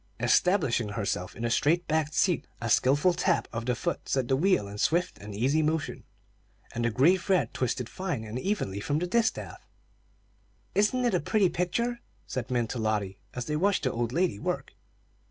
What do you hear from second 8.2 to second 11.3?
and evenly from the distaff. "Isn't it a